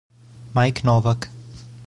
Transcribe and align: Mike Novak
Mike 0.55 0.81
Novak 0.81 1.29